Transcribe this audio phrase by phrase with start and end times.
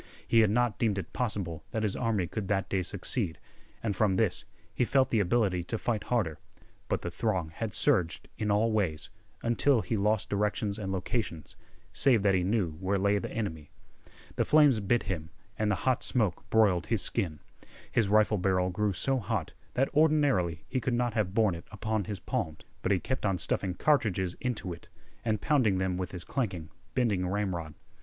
[0.27, 3.37] He had not deemed it possible that his army could that day succeed,
[3.83, 6.39] and from this he felt the ability to fight harder.
[6.89, 9.11] But the throng had surged in all ways,
[9.43, 11.55] until he lost directions and locations,
[11.93, 13.69] save that he knew where lay the enemy.
[14.37, 17.39] The flames bit him, and the hot smoke broiled his skin.
[17.91, 22.05] His rifle barrel grew so hot that ordinarily he could not have borne it upon
[22.05, 24.87] his palms; but he kept on stuffing cartridges into it,
[25.23, 27.75] and pounding them with his clanking, bending ramrod.